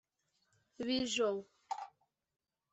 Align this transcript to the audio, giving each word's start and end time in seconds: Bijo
Bijo 0.85 1.29